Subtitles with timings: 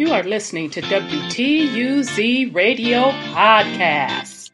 [0.00, 4.50] You are listening to WTUZ Radio Podcast.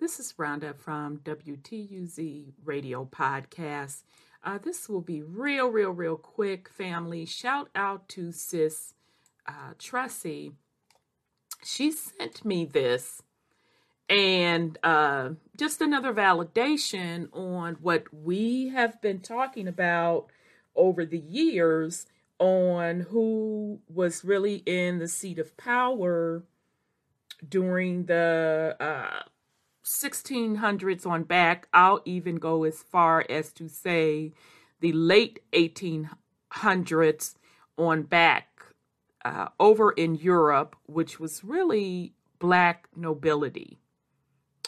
[0.00, 4.02] This is Rhonda from WTUZ Radio Podcast.
[4.42, 7.24] Uh, this will be real, real, real quick, family.
[7.24, 8.94] Shout out to Sis
[9.46, 10.54] uh, Tressie.
[11.62, 13.22] She sent me this
[14.08, 20.26] and uh, just another validation on what we have been talking about
[20.76, 22.06] over the years
[22.38, 26.42] on who was really in the seat of power
[27.48, 29.22] during the uh,
[29.84, 31.68] 1600s on back.
[31.72, 34.32] I'll even go as far as to say
[34.80, 37.34] the late 1800s
[37.78, 38.48] on back
[39.24, 43.78] uh, over in Europe, which was really black nobility.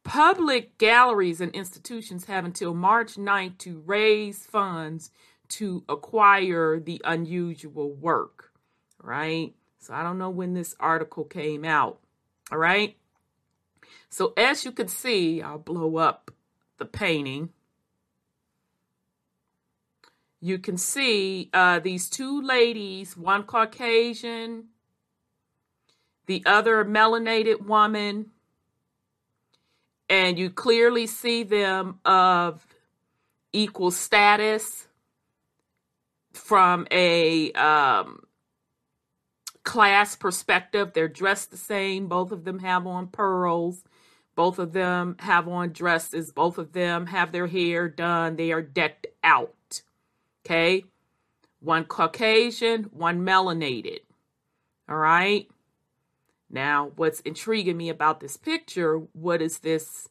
[0.04, 5.10] Public galleries and institutions have until March 9th to raise funds
[5.48, 8.52] to acquire the unusual work,
[9.02, 9.54] right?
[9.80, 12.00] So I don't know when this article came out,
[12.52, 12.98] all right?
[14.10, 16.32] So as you can see, I'll blow up
[16.78, 17.50] the painting
[20.46, 24.66] you can see uh, these two ladies, one Caucasian,
[26.28, 28.28] the other melanated woman,
[30.08, 32.64] and you clearly see them of
[33.54, 34.88] equal status
[36.32, 38.20] from a um,
[39.64, 40.92] class perspective.
[40.94, 42.06] They're dressed the same.
[42.06, 43.84] Both of them have on pearls.
[44.36, 46.32] Both of them have on dresses.
[46.32, 48.36] Both of them have their hair done.
[48.36, 49.56] They are decked out.
[50.46, 50.86] Okay.
[51.60, 54.02] One Caucasian, one melanated.
[54.88, 55.48] All right.
[56.50, 60.08] Now, what's intriguing me about this picture, what is this?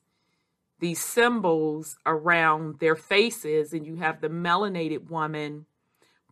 [0.81, 5.67] These symbols around their faces, and you have the melanated woman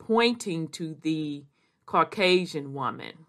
[0.00, 1.44] pointing to the
[1.86, 3.26] Caucasian woman.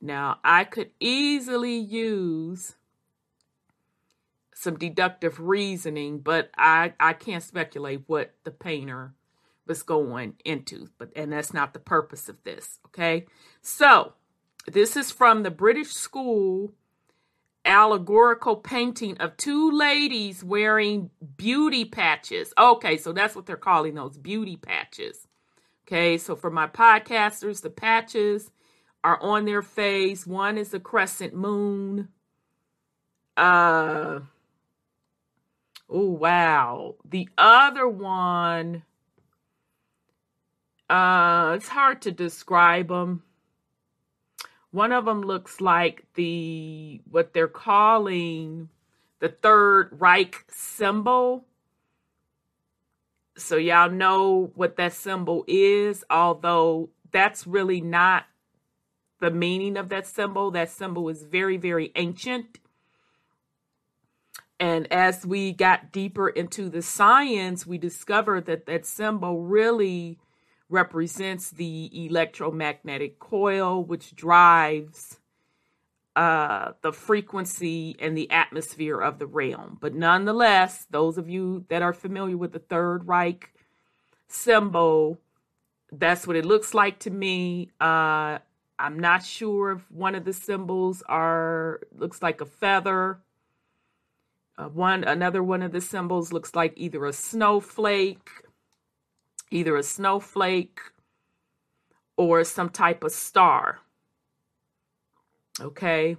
[0.00, 2.76] Now, I could easily use
[4.58, 9.12] some deductive reasoning, but I, I can't speculate what the painter
[9.66, 10.88] was going into.
[10.96, 12.80] But and that's not the purpose of this.
[12.86, 13.26] Okay.
[13.60, 14.14] So
[14.66, 16.72] this is from the British School
[17.66, 22.54] allegorical painting of two ladies wearing beauty patches.
[22.56, 25.26] Okay, so that's what they're calling those beauty patches.
[25.86, 28.50] Okay, so for my podcasters, the patches
[29.04, 30.26] are on their face.
[30.26, 32.08] One is a crescent moon.
[33.36, 34.20] Uh
[35.88, 36.96] Oh, wow.
[37.04, 38.82] The other one,
[40.90, 43.22] uh, it's hard to describe them.
[44.72, 48.68] One of them looks like the, what they're calling
[49.20, 51.46] the Third Reich symbol.
[53.38, 58.24] So, y'all know what that symbol is, although that's really not
[59.20, 60.50] the meaning of that symbol.
[60.50, 62.58] That symbol is very, very ancient
[64.58, 70.18] and as we got deeper into the science, we discovered that that symbol really
[70.68, 75.18] represents the electromagnetic coil, which drives
[76.16, 79.76] uh, the frequency and the atmosphere of the realm.
[79.80, 83.52] But nonetheless, those of you that are familiar with the Third Reich
[84.26, 85.18] symbol,
[85.92, 87.70] that's what it looks like to me.
[87.78, 88.38] Uh,
[88.78, 93.20] I'm not sure if one of the symbols are looks like a feather
[94.58, 98.30] uh, one another one of the symbols looks like either a snowflake,
[99.50, 100.78] either a snowflake
[102.16, 103.80] or some type of star.
[105.60, 106.16] Okay.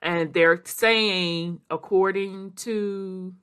[0.00, 3.34] And they're saying, according to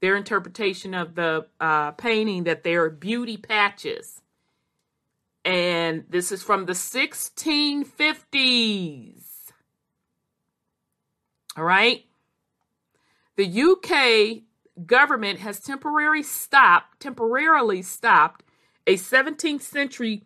[0.00, 4.22] their interpretation of the uh, painting, that they're beauty patches.
[5.44, 9.22] And this is from the 1650s.
[11.56, 12.04] All right.
[13.36, 14.42] The UK
[14.86, 18.44] government has temporarily stopped temporarily stopped
[18.86, 20.24] a 17th century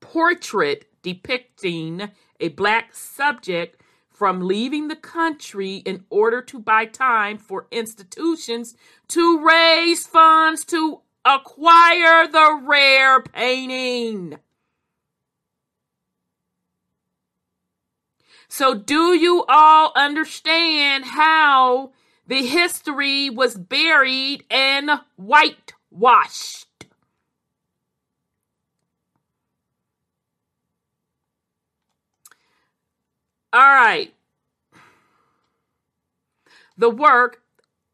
[0.00, 2.10] portrait depicting
[2.40, 8.74] a black subject from leaving the country in order to buy time for institutions
[9.08, 14.38] to raise funds to acquire the rare painting.
[18.48, 21.92] So, do you all understand how
[22.26, 26.66] the history was buried and whitewashed?
[33.52, 34.12] All right.
[36.76, 37.42] The work,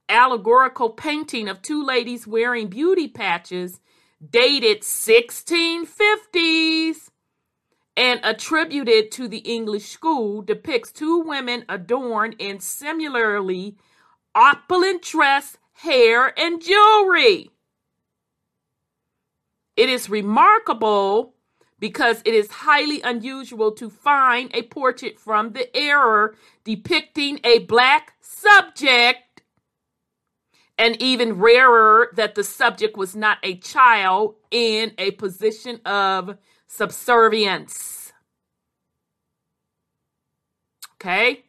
[0.09, 3.79] allegorical painting of two ladies wearing beauty patches,
[4.29, 7.11] dated 1650s
[7.97, 13.77] and attributed to the English school, depicts two women adorned in similarly
[14.35, 17.51] opulent dress, hair, and jewelry.
[19.77, 21.35] It is remarkable
[21.79, 26.31] because it is highly unusual to find a portrait from the era
[26.65, 29.43] depicting a black subject,
[30.79, 38.13] and even rarer that the subject was not a child in a position of subservience.
[40.95, 41.45] Okay?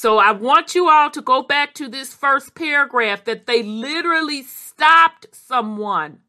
[0.00, 4.42] So I want you all to go back to this first paragraph that they literally
[4.42, 6.20] stopped someone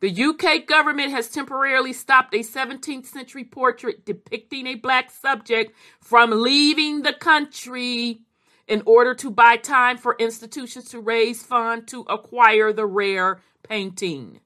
[0.00, 6.30] The UK government has temporarily stopped a 17th century portrait depicting a black subject from
[6.30, 8.20] leaving the country
[8.68, 14.40] in order to buy time for institutions to raise funds to acquire the rare painting.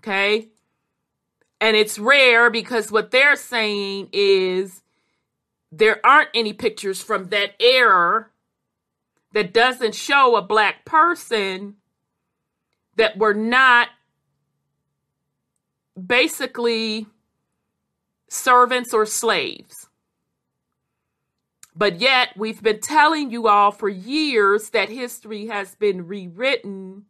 [0.00, 0.49] Okay?
[1.60, 4.82] And it's rare because what they're saying is
[5.70, 8.28] there aren't any pictures from that era
[9.32, 11.76] that doesn't show a black person
[12.96, 13.88] that were not
[16.06, 17.06] basically
[18.28, 19.88] servants or slaves.
[21.74, 27.04] But yet, we've been telling you all for years that history has been rewritten,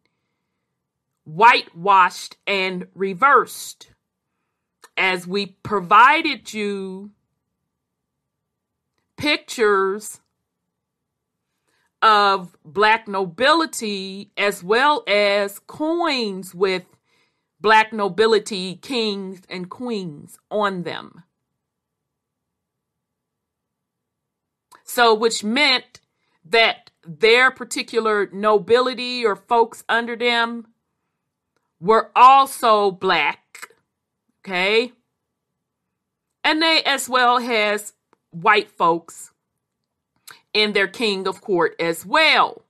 [1.25, 3.91] whitewashed, and reversed.
[5.01, 7.13] As we provided you
[9.17, 10.21] pictures
[12.03, 16.85] of black nobility as well as coins with
[17.63, 21.25] black nobility kings and queens on them.
[24.85, 26.01] So, which meant
[26.45, 30.67] that their particular nobility or folks under them
[31.81, 33.40] were also black.
[34.45, 34.93] Okay.
[36.43, 37.93] And they as well has
[38.31, 39.33] white folks
[40.53, 42.65] in their king of court as well.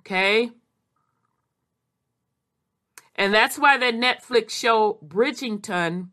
[0.00, 0.50] Okay?
[3.14, 6.08] And that's why that Netflix show Bridgerton,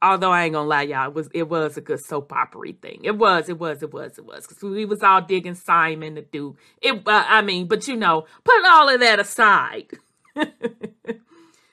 [0.00, 3.00] although I ain't gonna lie, y'all, it was it was a good soap opera thing.
[3.02, 4.46] It was, it was, it was, it was.
[4.46, 6.58] Cause we was all digging Simon the Duke.
[6.80, 9.88] It, uh, I mean, but you know, put all of that aside.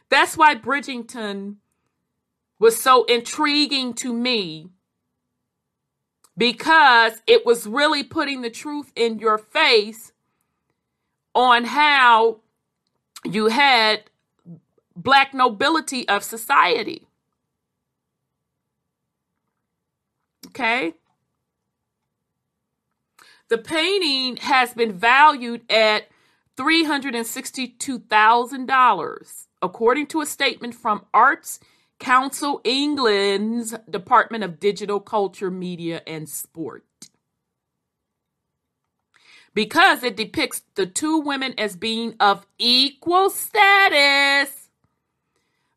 [0.10, 1.58] that's why Bridgerton
[2.60, 4.70] was so intriguing to me
[6.38, 10.12] because it was really putting the truth in your face
[11.36, 12.40] on how
[13.24, 14.04] you had
[14.96, 17.08] black nobility of society.
[20.48, 20.94] Okay?
[23.50, 26.08] The painting has been valued at
[26.58, 31.60] $362,000, according to a statement from Arts
[32.00, 36.86] Council England's Department of Digital Culture, Media, and Sport.
[39.54, 44.70] Because it depicts the two women as being of equal status,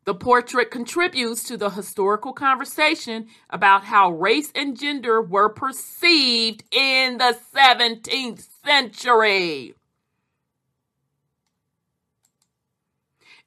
[0.05, 7.17] the portrait contributes to the historical conversation about how race and gender were perceived in
[7.17, 9.75] the 17th century.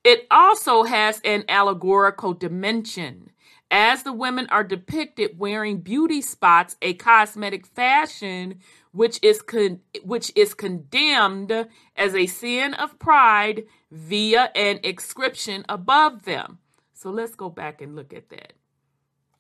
[0.07, 3.33] It also has an allegorical dimension,
[3.73, 8.61] as the women are depicted wearing beauty spots, a cosmetic fashion
[8.93, 16.23] which is con- which is condemned as a sin of pride via an inscription above
[16.25, 16.61] them.
[16.95, 18.53] So let's go back and look at that.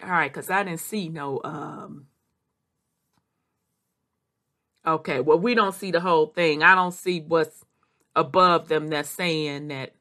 [0.03, 2.09] All right, because I didn't see no um
[4.85, 6.65] Okay, well we don't see the whole thing.
[6.65, 7.65] I don't see what's
[8.17, 9.93] above them that's saying that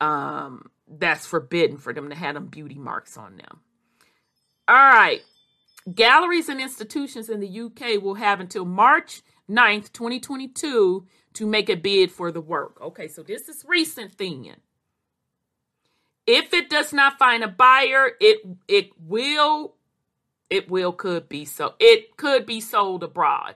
[0.00, 3.60] um, that's forbidden for them to have them beauty marks on them.
[4.66, 5.22] All right.
[5.94, 11.76] Galleries and institutions in the UK will have until March 9th, 2022 to make a
[11.76, 12.78] bid for the work.
[12.80, 14.54] Okay, so this is recent thing.
[16.26, 19.76] If it does not find a buyer, it it will
[20.50, 23.54] it will could be so it could be sold abroad.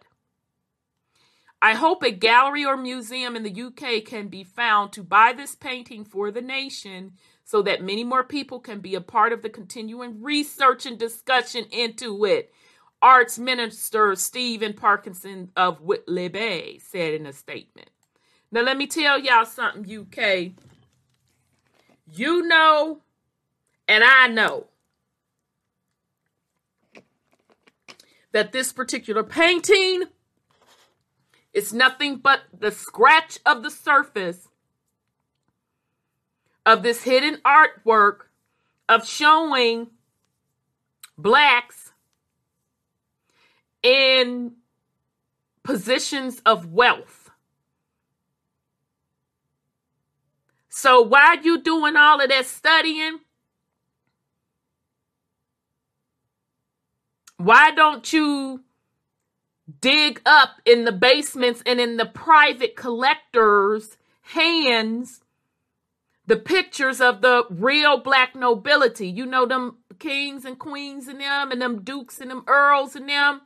[1.65, 5.55] I hope a gallery or museum in the UK can be found to buy this
[5.55, 7.13] painting for the nation
[7.45, 11.67] so that many more people can be a part of the continuing research and discussion
[11.71, 12.53] into it.
[13.01, 17.91] Arts Minister Stephen Parkinson of Whitley Bay said in a statement.
[18.51, 20.51] Now, let me tell y'all something, UK.
[22.13, 23.03] You know,
[23.87, 24.67] and I know
[28.33, 30.05] that this particular painting
[31.53, 34.49] is nothing but the scratch of the surface
[36.65, 38.27] of this hidden artwork
[38.89, 39.89] of showing
[41.19, 41.93] blacks
[43.83, 44.53] in
[45.63, 47.31] positions of wealth.
[50.69, 53.21] So while you doing all of that studying,
[57.37, 58.63] why don't you
[59.83, 65.21] dig up in the basements and in the private collectors' hands
[66.27, 69.09] the pictures of the real black nobility.
[69.09, 73.09] You know, them kings and queens and them, and them dukes and them earls and
[73.09, 73.43] them.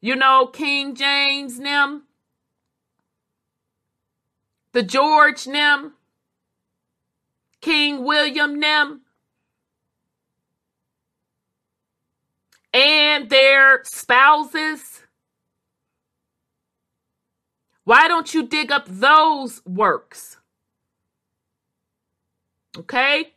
[0.00, 2.02] You know, King James and them.
[4.72, 5.92] The George and them.
[7.60, 9.00] King William and them.
[12.72, 15.03] And their spouses.
[17.84, 20.38] Why don't you dig up those works?
[22.76, 23.32] Okay?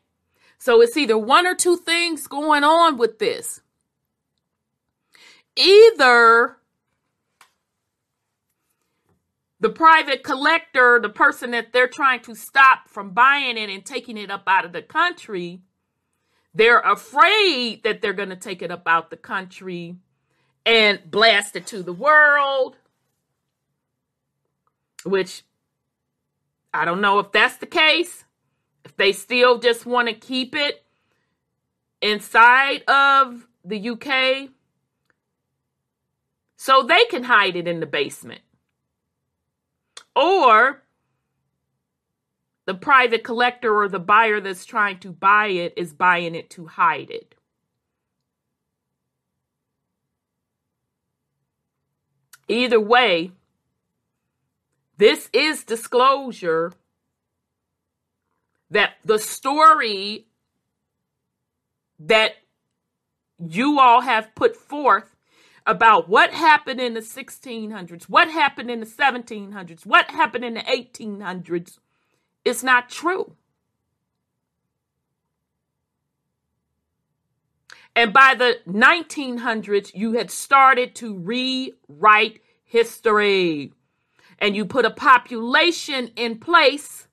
[0.57, 3.61] So it's either one or two things going on with this.
[5.55, 6.57] Either
[9.59, 14.17] the private collector, the person that they're trying to stop from buying it and taking
[14.17, 15.61] it up out of the country,
[16.53, 19.97] they're afraid that they're going to take it up out the country
[20.65, 22.77] and blast it to the world,
[25.03, 25.43] which
[26.73, 28.23] I don't know if that's the case.
[28.85, 30.83] If they still just want to keep it
[32.01, 34.49] inside of the UK,
[36.55, 38.41] so they can hide it in the basement.
[40.15, 40.83] Or
[42.65, 46.65] the private collector or the buyer that's trying to buy it is buying it to
[46.67, 47.35] hide it.
[52.49, 53.31] Either way,
[54.97, 56.73] this is disclosure
[58.69, 60.27] that the story
[61.99, 62.33] that
[63.39, 65.15] you all have put forth
[65.65, 70.61] about what happened in the 1600s, what happened in the 1700s, what happened in the
[70.61, 71.79] 1800s
[72.45, 73.35] is not true.
[77.95, 83.73] And by the 1900s, you had started to rewrite history.
[84.39, 87.07] And you put a population in place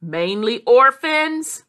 [0.00, 1.64] mainly orphans.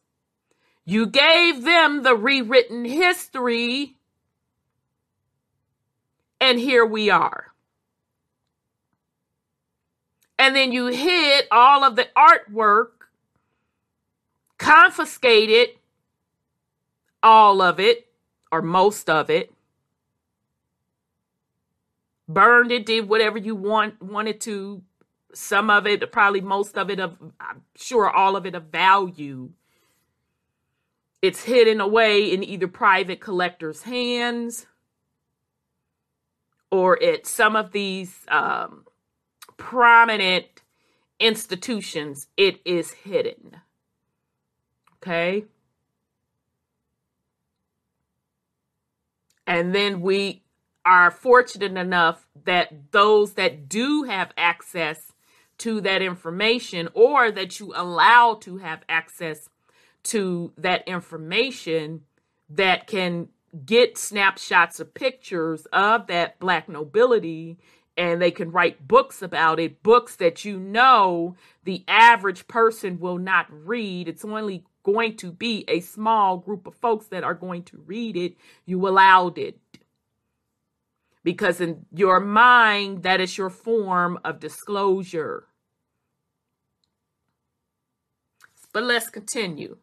[0.85, 3.97] You gave them the rewritten history,
[6.41, 7.53] and here we are.
[10.39, 13.09] And then you hid all of the artwork,
[14.57, 15.69] confiscated
[17.21, 18.07] all of it,
[18.51, 19.53] or most of it,
[22.29, 24.83] burned it, did whatever you want wanted to
[25.33, 29.51] some of it, probably most of it of, I'm sure all of it of value.
[31.21, 34.67] It's hidden away in either private collectors' hands
[36.71, 38.85] or at some of these um,
[39.57, 40.45] prominent
[41.19, 42.27] institutions.
[42.37, 43.57] It is hidden.
[44.97, 45.45] Okay.
[49.45, 50.43] And then we
[50.85, 55.13] are fortunate enough that those that do have access
[55.59, 59.49] to that information or that you allow to have access
[60.03, 62.01] to that information
[62.49, 63.27] that can
[63.65, 67.57] get snapshots of pictures of that black nobility
[67.97, 73.17] and they can write books about it books that you know the average person will
[73.17, 74.07] not read.
[74.07, 78.15] It's only going to be a small group of folks that are going to read
[78.15, 78.35] it.
[78.65, 79.59] You allowed it
[81.23, 85.49] because in your mind that is your form of disclosure
[88.71, 89.77] But let's continue.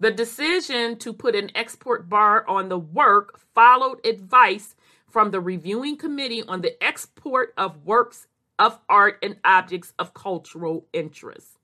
[0.00, 4.74] The decision to put an export bar on the work followed advice
[5.08, 8.26] from the reviewing committee on the export of works
[8.58, 11.58] of art and objects of cultural interest.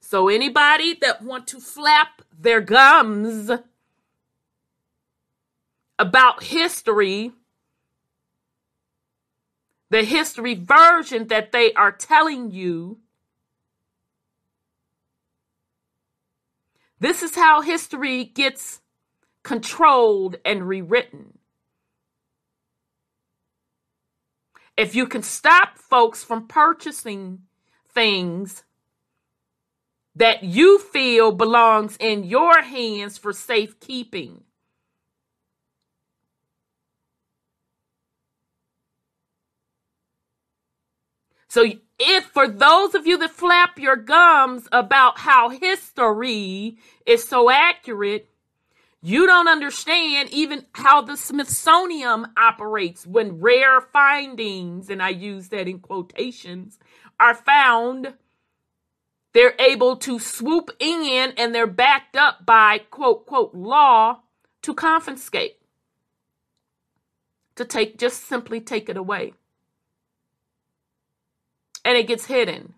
[0.00, 3.50] So anybody that want to flap their gums
[5.98, 7.32] about history,
[9.90, 12.98] the history version that they are telling you,
[16.98, 18.80] this is how history gets
[19.42, 21.38] controlled and rewritten.
[24.76, 27.42] If you can stop folks from purchasing
[27.88, 28.64] things
[30.16, 34.42] that you feel belongs in your hands for safekeeping.
[41.56, 41.64] So,
[41.98, 48.28] if for those of you that flap your gums about how history is so accurate,
[49.00, 55.66] you don't understand even how the Smithsonian operates when rare findings, and I use that
[55.66, 56.78] in quotations,
[57.18, 58.12] are found
[59.32, 64.20] they're able to swoop in and they're backed up by quote, quote, law
[64.60, 65.56] to confiscate,
[67.54, 69.32] to take, just simply take it away.
[71.86, 72.74] And it gets hidden.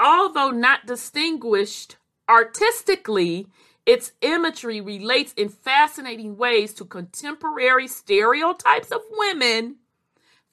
[0.00, 1.96] Although not distinguished
[2.28, 3.46] artistically,
[3.86, 9.76] its imagery relates in fascinating ways to contemporary stereotypes of women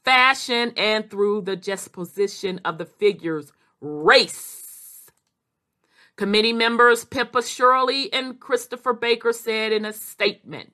[0.03, 5.11] fashion, and through the juxtaposition of the figures race.
[6.17, 10.73] Committee members Pippa Shirley and Christopher Baker said in a statement.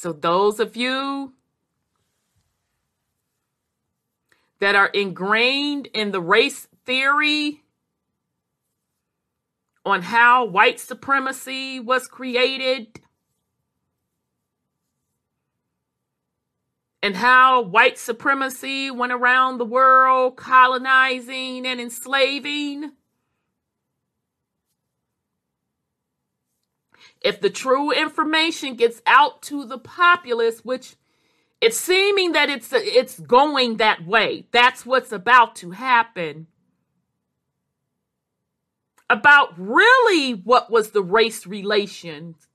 [0.00, 1.34] So, those of you
[4.58, 7.60] that are ingrained in the race theory
[9.84, 12.98] on how white supremacy was created,
[17.02, 22.92] and how white supremacy went around the world colonizing and enslaving.
[27.20, 30.96] If the true information gets out to the populace, which
[31.60, 36.46] it's seeming that it's it's going that way, that's what's about to happen.
[39.10, 42.48] About really what was the race relations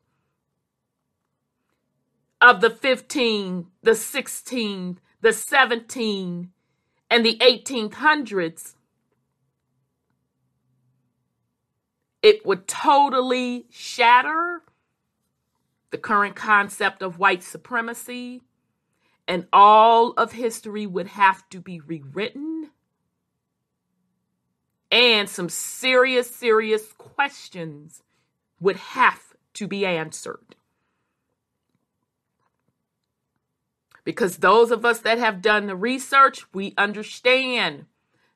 [2.41, 6.51] of the 15, the 16, the 17,
[7.09, 8.75] and the 1800s,
[12.25, 14.63] it would totally shatter
[15.91, 18.41] the current concept of white supremacy,
[19.27, 22.71] and all of history would have to be rewritten.
[24.91, 28.01] And some serious, serious questions
[28.59, 30.55] would have to be answered.
[34.03, 37.85] Because those of us that have done the research, we understand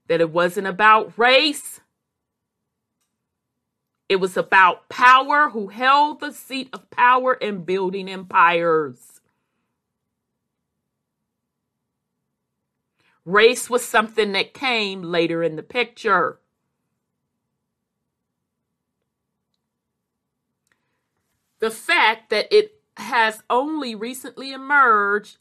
[0.05, 1.81] that it wasn't about race.
[4.09, 9.21] It was about power, who held the seat of power in building empires.
[13.23, 16.39] Race was something that came later in the picture.
[21.59, 25.37] The fact that it has only recently emerged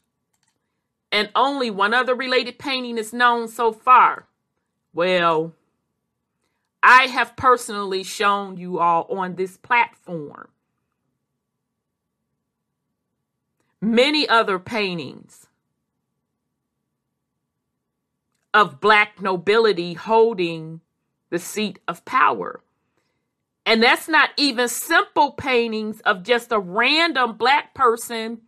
[1.11, 4.27] and only one other related painting is known so far.
[4.93, 5.55] Well,
[6.81, 10.49] I have personally shown you all on this platform
[13.81, 15.47] many other paintings
[18.53, 20.81] of black nobility holding
[21.29, 22.61] the seat of power.
[23.65, 28.41] And that's not even simple paintings of just a random black person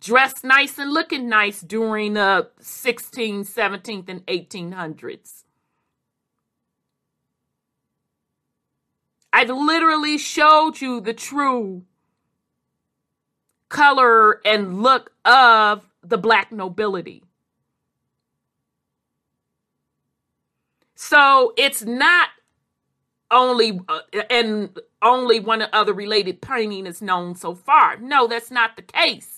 [0.00, 5.43] dressed nice and looking nice during the 16th, 17th, and 1800s.
[9.34, 11.82] I've literally showed you the true
[13.68, 17.24] color and look of the black nobility.
[20.94, 22.28] So it's not
[23.32, 27.96] only uh, and only one other related painting is known so far.
[27.96, 29.33] No, that's not the case.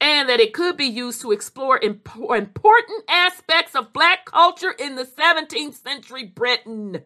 [0.00, 4.94] And that it could be used to explore imp- important aspects of black culture in
[4.94, 7.02] the 17th century Britain.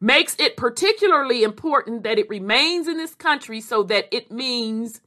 [0.00, 5.00] Makes it particularly important that it remains in this country so that it means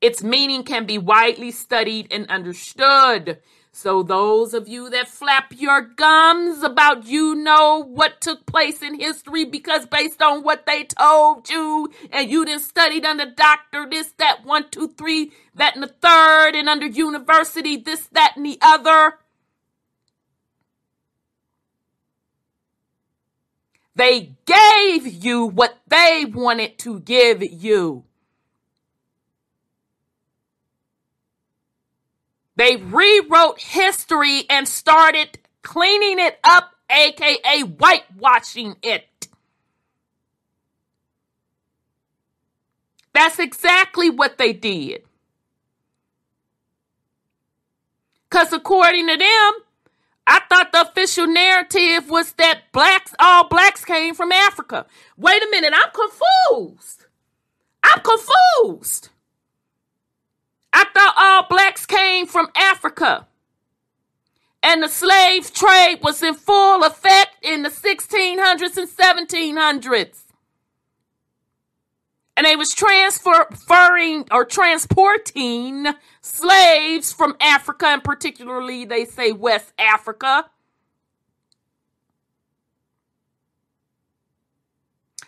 [0.00, 3.40] its meaning can be widely studied and understood.
[3.76, 9.00] So, those of you that flap your gums about you know what took place in
[9.00, 14.12] history because based on what they told you, and you didn't studied under doctor, this,
[14.18, 18.58] that, one, two, three, that, and the third, and under university, this, that, and the
[18.62, 19.18] other.
[23.96, 28.04] They gave you what they wanted to give you.
[32.56, 39.28] They rewrote history and started cleaning it up, aka whitewashing it.
[43.12, 45.02] That's exactly what they did.
[48.30, 49.52] Because according to them,
[50.26, 54.86] I thought the official narrative was that blacks, all blacks came from Africa.
[55.16, 57.06] Wait a minute, I'm confused.
[57.84, 59.10] I'm confused.
[60.84, 63.26] I thought all blacks came from Africa.
[64.62, 70.24] And the slave trade was in full effect in the 1600s and 1700s.
[72.36, 75.86] And they was transferring or transporting
[76.20, 80.50] slaves from Africa, and particularly they say West Africa,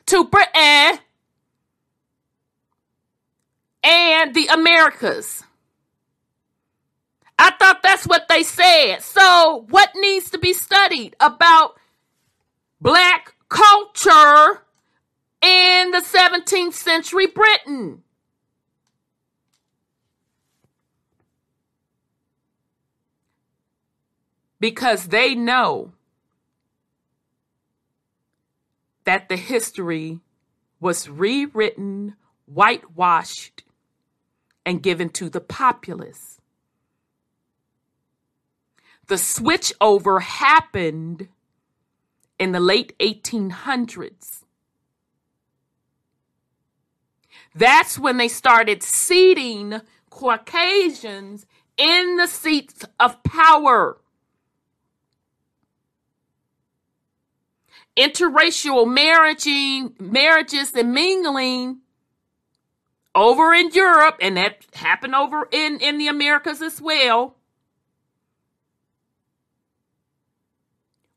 [0.07, 0.99] to Britain
[3.85, 5.46] and the Americas.
[7.39, 9.03] I thought that's what they said.
[9.03, 11.79] So, what needs to be studied about
[12.81, 14.63] black culture
[15.43, 18.03] in the 17th century Britain?
[24.59, 25.93] Because they know
[29.05, 30.21] that the history
[30.81, 33.63] was rewritten, whitewashed,
[34.65, 36.36] and given to the populace.
[39.09, 41.29] The switchover happened
[42.39, 44.43] in the late 1800s.
[47.55, 53.99] That's when they started seating Caucasians in the seats of power.
[57.97, 61.79] Interracial marrying, marriages and mingling
[63.15, 67.37] over in Europe, and that happened over in, in the Americas as well,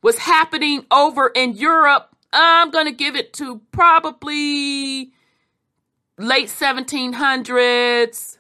[0.02, 2.16] was happening over in Europe.
[2.32, 5.12] I'm going to give it to probably
[6.18, 8.38] late 1700s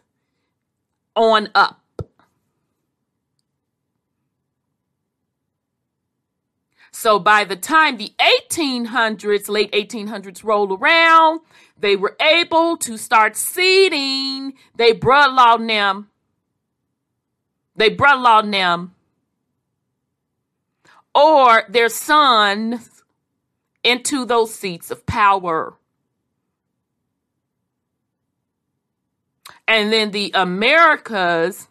[1.16, 1.76] on up.
[6.92, 11.40] So by the time the 1800s, late 1800s roll around,
[11.78, 16.10] they were able to start seeding they law them.
[17.76, 18.96] They law them
[21.20, 23.04] or their sons
[23.84, 25.76] into those seats of power.
[29.68, 31.68] And then the Americas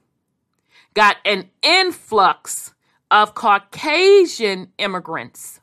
[0.93, 2.75] got an influx
[3.11, 5.61] of Caucasian immigrants,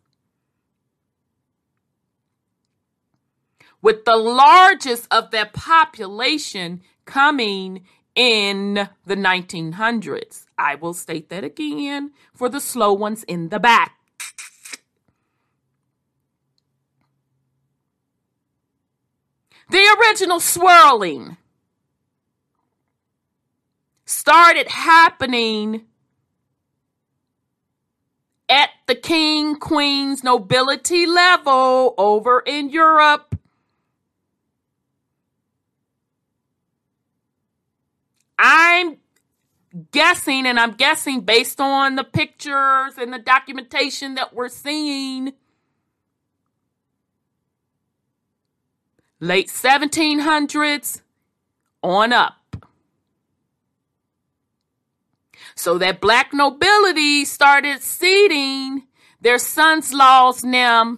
[3.81, 10.44] with the largest of their population coming in the 1900s.
[10.57, 13.97] I will state that again for the slow ones in the back.
[19.69, 21.37] The original swirling
[24.05, 25.85] started happening
[28.47, 33.37] at the king, queen's nobility level over in Europe.
[38.37, 38.97] I'm
[39.91, 45.33] guessing, and I'm guessing based on the pictures and the documentation that we're seeing,
[49.19, 51.01] late 1700s
[51.83, 52.35] on up.
[55.55, 58.83] So that black nobility started seating
[59.21, 60.97] their sons laws now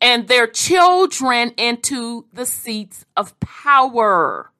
[0.00, 4.52] and their children into the seats of power.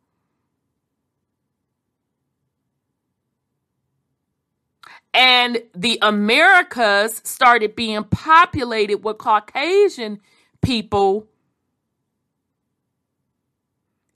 [5.18, 10.20] And the Americas started being populated with Caucasian
[10.62, 11.26] people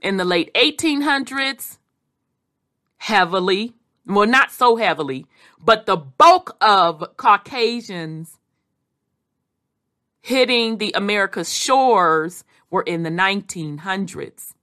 [0.01, 1.79] in the late 1800s,
[2.99, 3.75] heavily
[4.07, 5.27] well, not so heavily,
[5.61, 8.39] but the bulk of Caucasians
[10.21, 14.55] hitting the America's shores were in the 1900s.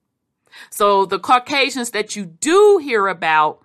[0.70, 3.62] So the Caucasians that you do hear about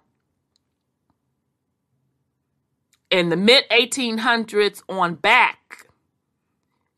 [3.15, 5.87] in the mid 1800s on back,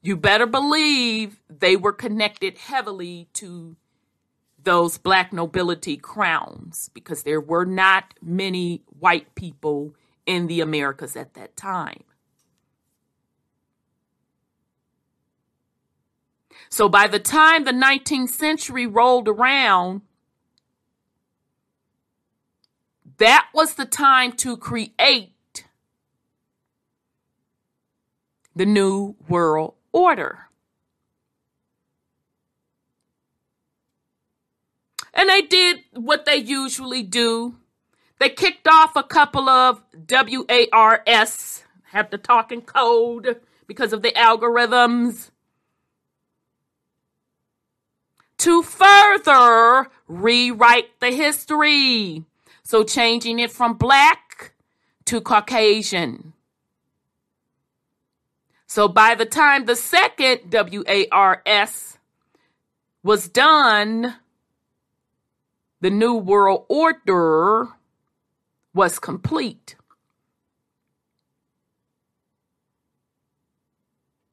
[0.01, 3.75] you better believe they were connected heavily to
[4.63, 9.93] those black nobility crowns because there were not many white people
[10.25, 12.03] in the Americas at that time.
[16.69, 20.01] So by the time the 19th century rolled around,
[23.17, 25.36] that was the time to create
[28.57, 30.39] the New World Order.
[35.13, 37.55] And they did what they usually do.
[38.19, 44.11] They kicked off a couple of WARS, have to talk in code because of the
[44.11, 45.29] algorithms,
[48.39, 52.25] to further rewrite the history.
[52.63, 54.53] So changing it from black
[55.05, 56.33] to Caucasian.
[58.77, 61.97] So by the time the second WARS
[63.01, 64.17] was done,
[65.81, 67.69] the New World Order
[68.75, 69.77] was complete.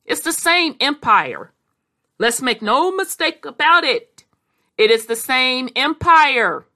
[0.04, 1.50] It's the same empire.
[2.18, 4.26] Let's make no mistake about it.
[4.76, 6.66] It is the same empire.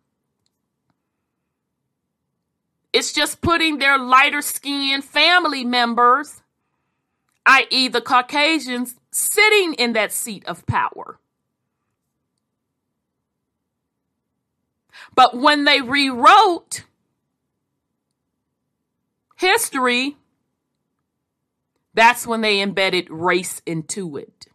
[2.94, 6.40] It's just putting their lighter skinned family members
[7.48, 11.18] i.e., the Caucasians, sitting in that seat of power.
[15.14, 16.84] But when they rewrote
[19.34, 20.18] history,
[21.94, 24.46] that's when they embedded race into it.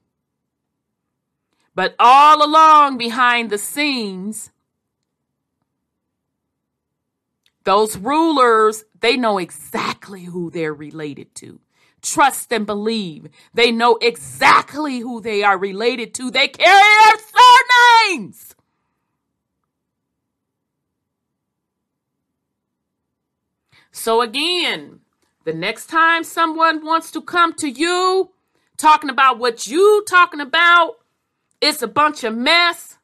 [1.74, 4.52] But all along behind the scenes,
[7.64, 11.60] those rulers, they know exactly who they're related to
[12.04, 13.30] trust and believe.
[13.54, 16.30] They know exactly who they are related to.
[16.30, 17.20] They carry their
[18.12, 18.56] surnames.
[23.92, 25.00] So again,
[25.46, 28.32] the next time someone wants to come to you
[28.78, 30.96] talking about what you talking about,
[31.62, 32.98] it's a bunch of mess.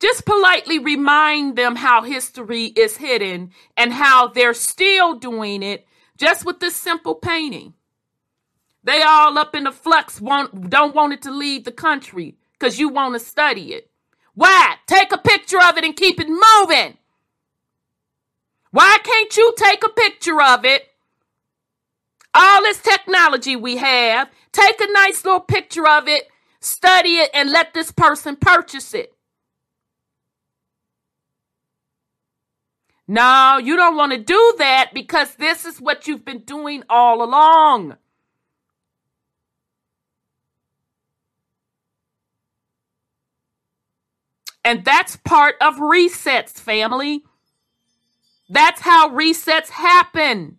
[0.00, 5.86] Just politely remind them how history is hidden and how they're still doing it
[6.22, 7.74] just with this simple painting.
[8.84, 12.78] They all up in the flux want don't want it to leave the country because
[12.78, 13.90] you want to study it.
[14.34, 14.76] Why?
[14.86, 16.96] Take a picture of it and keep it moving.
[18.70, 20.86] Why can't you take a picture of it?
[22.34, 26.28] All this technology we have, take a nice little picture of it,
[26.60, 29.12] study it, and let this person purchase it.
[33.08, 37.22] No, you don't want to do that because this is what you've been doing all
[37.22, 37.96] along.
[44.64, 47.24] And that's part of resets, family.
[48.48, 50.58] That's how resets happen.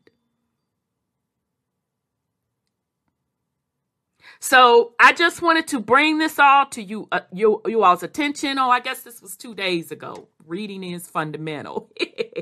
[4.44, 8.60] So I just wanted to bring this all to you, uh, you, you all's attention.
[8.60, 10.28] Oh, I guess this was two days ago.
[10.46, 11.90] Reading is fundamental.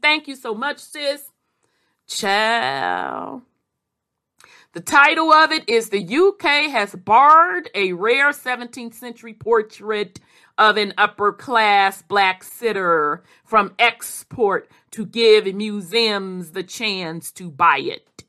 [0.00, 1.24] Thank you so much, sis.
[2.06, 3.42] Ciao.
[4.74, 10.20] The title of it is The UK has barred a rare 17th century portrait
[10.58, 17.78] of an upper class black sitter from export to give museums the chance to buy
[17.78, 18.24] it.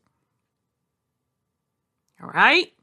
[2.21, 2.73] All right?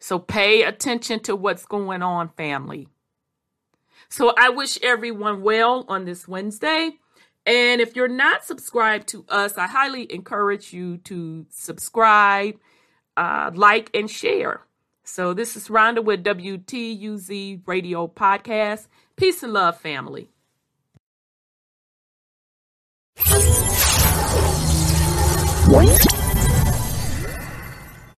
[0.00, 2.88] So pay attention to what's going on, family.
[4.08, 6.90] So I wish everyone well on this Wednesday.
[7.46, 12.56] And if you're not subscribed to us, I highly encourage you to subscribe,
[13.16, 14.62] uh, like, and share.
[15.04, 18.86] So this is Rhonda with WTUZ Radio Podcast.
[19.16, 20.30] Peace and love, family.
[25.68, 26.13] What?